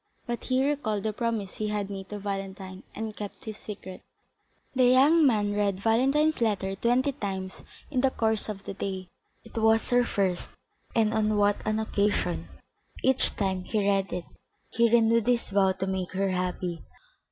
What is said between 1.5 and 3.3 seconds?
he had made to Valentine, and